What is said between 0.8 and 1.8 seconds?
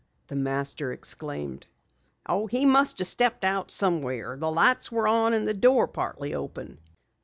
exclaimed.